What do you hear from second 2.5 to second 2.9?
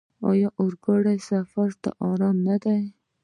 دی؟